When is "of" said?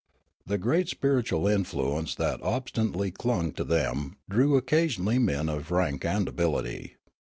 5.47-5.69